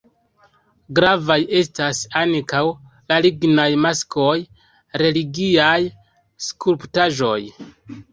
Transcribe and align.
Gravaj 0.99 1.35
estas 1.57 1.99
ankaŭ 2.21 2.61
la 3.13 3.19
lignaj 3.25 3.65
maskoj, 3.83 4.33
religiaj 5.03 5.77
skulptaĵoj. 6.47 7.37